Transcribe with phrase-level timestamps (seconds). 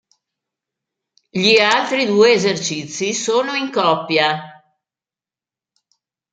[1.29, 4.49] Gli altri due esercizi sono in coppia.